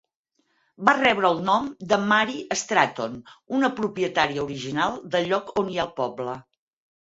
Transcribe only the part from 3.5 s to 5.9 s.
una propietària original del lloc on hi ha